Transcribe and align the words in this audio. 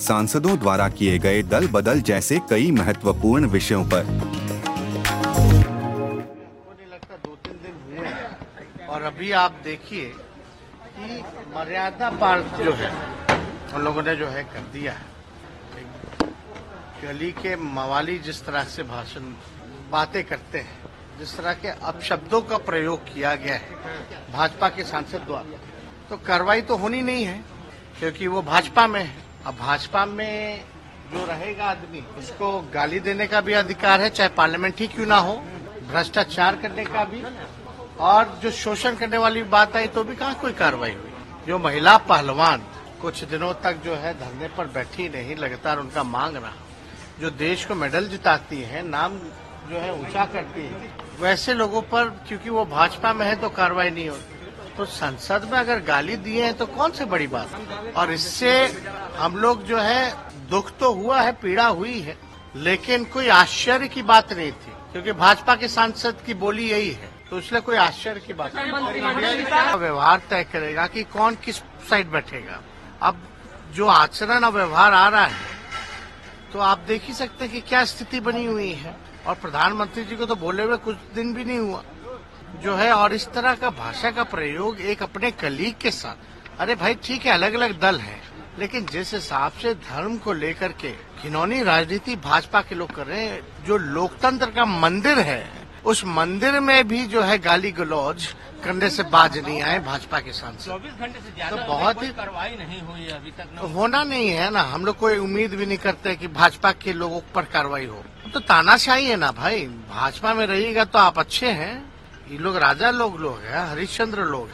सांसदों 0.00 0.58
द्वारा 0.58 0.88
किए 0.88 1.18
गए 1.18 1.42
दल 1.44 1.66
बदल 1.68 2.00
जैसे 2.00 2.38
कई 2.50 2.70
महत्वपूर्ण 2.70 3.46
विषयों 3.46 3.84
पर। 3.84 4.06
और 8.88 9.02
अभी 9.02 9.30
आप 9.32 9.60
देखिए 9.64 10.04
कि 10.96 11.22
मर्यादा 11.56 12.10
पार 12.10 12.42
जो 12.58 12.72
है, 12.72 12.90
उन 13.74 13.82
लोगों 13.82 14.02
ने 14.02 14.16
जो 14.16 14.26
है 14.28 14.42
कर 14.44 14.70
दिया 14.72 14.92
है। 14.92 15.06
गली 17.02 17.30
के 17.32 17.56
मवाली 17.56 18.18
जिस 18.18 18.44
तरह 18.46 18.64
से 18.66 18.82
भाषण, 18.84 19.32
बातें 19.90 20.22
करते 20.24 20.58
हैं, 20.58 20.78
जिस 21.18 21.36
तरह 21.36 21.52
के 21.54 21.68
अपशब्दों 21.68 22.40
का 22.42 22.58
प्रयोग 22.64 23.04
किया 23.04 23.34
गया 23.36 23.54
है, 23.54 23.76
भाजपा 24.32 24.68
के 24.68 24.84
सांसद 24.84 25.22
द्वारा 25.26 25.58
तो 26.10 26.16
कार्रवाई 26.26 26.60
तो 26.62 26.76
होनी 26.76 27.02
नहीं 27.02 27.24
है, 27.24 27.40
क्योंकि 28.00 28.26
वो 28.26 28.42
भाजपा 28.42 28.86
में 28.86 29.02
है। 29.02 29.27
अब 29.48 29.54
भाजपा 29.56 30.04
में 30.06 30.64
जो 31.12 31.24
रहेगा 31.26 31.64
आदमी, 31.64 32.00
उसको 32.18 32.48
गाली 32.74 32.98
देने 33.00 33.26
का 33.26 33.40
भी 33.40 33.52
अधिकार 33.52 34.00
है, 34.00 34.10
चाहे 34.10 34.28
पार्लियामेंट 34.28 34.80
ही 34.80 34.86
क्यों 34.86 35.06
ना 35.06 35.16
हो, 35.16 35.34
भ्रष्टाचार 35.88 36.56
करने 36.56 36.84
का 36.84 37.04
भी। 37.04 37.22
और 38.00 38.38
जो 38.42 38.50
शोषण 38.50 38.96
करने 38.96 39.18
वाली 39.18 39.42
बात 39.48 39.76
आई 39.76 39.86
तो 39.86 40.04
भी 40.04 40.16
कहा 40.16 40.32
कोई 40.32 40.52
कार्रवाई 40.52 40.92
हुई? 40.92 41.12
जो 41.46 41.58
महिला 41.58 41.96
पहलवान 41.96 42.64
कुछ 43.00 43.24
दिनों 43.24 43.52
तक 43.54 43.82
जो 43.84 43.94
है 43.94 44.12
धरने 44.20 44.48
पर 44.48 44.66
बैठी 44.68 45.08
नहीं, 45.08 45.36
लगातार 45.36 45.78
उनका 45.78 46.02
मांग 46.02 46.36
रहा, 46.36 46.52
जो 47.20 47.30
देश 47.30 47.64
को 47.64 47.74
मेडल 47.74 48.08
जिताती 48.08 48.62
है, 48.62 48.88
नाम 48.88 49.18
जो 49.70 49.78
है 49.78 49.92
ऊँचा 49.94 50.24
करती 50.26 50.66
है, 50.66 50.90
वैसे 51.20 51.54
लोगों 51.54 51.82
पर, 51.82 52.04
क्योंकि 52.28 52.50
वो 52.50 52.64
भाजपा 52.66 53.12
में 53.12 53.26
है 53.26 53.34
तो 53.36 53.48
कार्रवाई 53.50 53.90
नहीं 53.90 54.08
होती। 54.08 54.37
तो 54.78 54.84
संसद 54.86 55.48
में 55.52 55.58
अगर 55.58 55.80
गाली 55.84 56.16
दिए 56.18 56.44
हैं 56.44 56.56
तो 56.56 56.66
कौन 56.68 56.90
सी 56.92 57.04
बड़ी 57.06 57.26
बात? 57.26 57.94
और 57.96 58.12
इससे 58.12 58.50
हम 59.16 59.36
लोग 59.36 59.64
जो 59.66 59.78
है, 59.78 60.10
दुख 60.50 60.70
तो 60.78 60.92
हुआ 60.92 61.20
है, 61.20 61.32
पीड़ा 61.34 61.66
हुई 61.68 61.98
है, 62.00 62.16
लेकिन 62.56 63.04
कोई 63.06 63.28
आश्चर्य 63.28 63.88
की 63.88 64.02
बात 64.04 64.32
नहीं 64.32 64.52
थी, 64.52 64.72
क्योंकि 64.92 65.12
भाजपा 65.14 65.54
के 65.56 65.68
सांसद 65.68 66.22
की 66.26 66.34
बोली 66.36 66.70
यही 66.70 66.90
है। 66.90 67.10
तो 67.30 67.38
इसलिए 67.38 67.60
कोई 67.60 67.76
आश्चर्य 67.78 68.20
की 68.20 68.32
बात 68.34 68.54
नहीं 68.56 69.76
व्यवहार 69.76 70.22
तय 70.30 70.44
करेगा 70.52 70.86
कि 70.86 71.02
कौन 71.08 71.34
किस 71.44 71.56
साइड 71.90 72.10
बैठेगा। 72.10 72.60
अब 73.02 73.20
जो 73.74 73.86
आचरण 73.88 74.44
और 74.44 74.52
व्यवहार 74.52 74.92
आ 74.94 75.08
रहा 75.08 75.24
है 75.24 75.56
तो 76.52 76.58
आप 76.60 76.78
देख 76.88 77.02
ही 77.04 77.14
सकते 77.14 77.44
हैं 77.44 77.52
कि 77.52 77.60
क्या 77.60 77.84
स्थिति 77.86 78.20
बनी 78.22 78.44
हुई 78.44 78.72
है। 78.74 78.96
और 79.26 79.34
प्रधानमंत्री 79.36 80.04
जी 80.04 80.16
को 80.16 80.26
तो 80.26 80.34
बोले 80.36 80.62
हुए 80.62 80.76
कुछ 80.78 80.96
दिन 81.14 81.34
भी 81.34 81.44
नहीं 81.44 81.58
हुआ। 81.58 81.82
जो 82.62 82.74
है 82.74 82.92
और 82.92 83.12
इस 83.14 83.26
तरह 83.32 83.54
का 83.54 83.70
भाषा 83.70 84.10
का 84.10 84.24
प्रयोग 84.24 84.80
एक 84.80 85.02
अपने 85.02 85.30
कलीग 85.30 85.74
के 85.80 85.90
साथ। 85.90 86.60
अरे 86.60 86.74
भाई 86.74 86.94
ठीक 87.04 87.26
है 87.26 87.32
अलग 87.32 87.54
अलग 87.54 87.78
दल 87.80 87.98
है 88.00 88.20
लेकिन 88.58 88.86
जिस 88.86 89.12
हिसाब 89.14 89.52
से 89.62 89.74
धर्म 89.74 90.16
को 90.18 90.32
लेकर 90.32 90.72
के 90.72 90.90
घिनौनी 91.22 91.62
राजनीति 91.62 92.16
भाजपा 92.16 92.60
के 92.62 92.74
लोग 92.74 92.94
कर 92.94 93.06
रहे 93.06 93.24
हैं 93.26 93.64
जो 93.66 93.76
लोकतंत्र 93.76 94.50
का 94.50 94.64
मंदिर 94.64 95.18
है 95.18 95.42
उस 95.84 96.04
मंदिर 96.06 96.58
में 96.60 96.88
भी 96.88 97.06
जो 97.06 97.22
है 97.22 97.38
गाली 97.38 97.70
गलौज 97.72 98.26
करने 98.64 98.90
से 98.90 99.02
बाज 99.02 99.38
नहीं 99.38 99.62
आए 99.62 99.78
भाजपा 99.78 100.20
के 100.20 100.32
सांसद। 100.32 100.64
चौबीस 100.70 100.92
घंटे 100.92 101.20
से 101.20 101.32
ज़्यादा 101.34 101.56
तो 101.56 101.72
बहुत 101.72 102.02
ही- 102.02 102.16
कार्रवाई 102.16 102.56
नहीं 102.56 102.80
हुई 102.80 103.00
है 103.00 103.12
अभी 103.12 103.30
तक 103.30 103.72
होना 103.74 104.02
नहीं 104.04 104.28
है 104.28 104.50
ना 104.50 104.62
हम 104.62 104.84
लोग 104.86 104.96
कोई 104.96 105.18
उम्मीद 105.18 105.54
भी 105.54 105.66
नहीं 105.66 105.78
करते 105.78 106.14
कि 106.16 106.28
भाजपा 106.28 106.72
के 106.72 106.92
लोगों 106.92 107.20
पर 107.34 107.44
कार्रवाई 107.44 107.86
हो। 107.86 108.02
तो 108.34 108.40
तानाशाही 108.40 109.06
है 109.06 109.16
ना 109.16 109.30
भाई 109.32 109.66
भाजपा 109.66 110.34
में 110.34 110.46
रहिएगा 110.46 110.84
तो 110.84 110.98
आप 110.98 111.18
अच्छे 111.18 111.50
हैं। 111.50 111.87
ये 112.30 112.38
लोग 112.38 112.56
राजा 112.56 112.90
लोग 112.90 113.20
लोग 113.20 113.38
हैं, 113.38 113.70
हरिश्चंद्र 113.70 114.24
लोग 114.24 114.48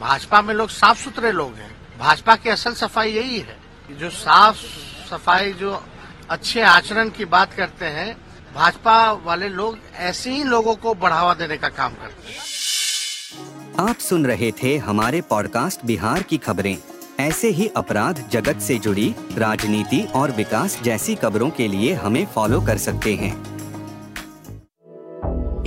भाजपा 0.00 0.42
में 0.42 0.54
लोग 0.54 0.68
साफ़ 0.68 1.04
सुथरे 1.04 1.32
लोग 1.32 1.54
हैं। 1.54 1.98
भाजपा 1.98 2.36
की 2.36 2.50
असल 2.50 2.74
सफ़ाई 2.74 3.12
यही 3.12 3.38
है। 3.38 3.56
जो 3.90 4.10
साफ़ 4.10 4.56
सफ़ाई, 5.10 5.52
जो 5.52 5.84
अच्छे 6.30 6.62
आचरण 6.62 7.08
की 7.10 7.24
बात 7.24 7.52
करते 7.52 7.86
हैं, 7.86 8.16
भाजपा 8.54 9.12
वाले 9.12 9.48
लोग 9.48 9.78
ऐसे 9.96 10.30
ही 10.30 10.44
लोगों 10.44 10.74
को 10.74 10.94
बढ़ावा 10.94 11.34
देने 11.34 11.56
का 11.56 11.68
काम 11.68 11.92
करते 11.92 12.28
हैं। 12.28 13.88
आप 13.88 13.98
सुन 13.98 14.26
रहे 14.26 14.52
थे 14.62 14.76
हमारे 14.76 15.20
पॉडकास्ट 15.20 15.80
बिहार 15.84 16.22
की 16.22 16.38
खबरें। 16.38 16.78
ऐसे 17.20 17.48
ही 17.48 17.70
अपराध 17.76 18.28
जगत 18.32 18.60
से 18.60 18.78
जुड़ी, 18.78 19.14
राजनीति 19.34 20.08
और 20.14 20.30
विकास 20.30 20.80
जैसी 20.82 21.14
खबरों 21.14 21.50
के 21.50 21.68
लिए 21.68 21.94
हमें 21.94 22.26
फॉलो 22.26 22.60
कर 22.60 22.78
सकते 22.78 23.14
हैं। 23.14 23.57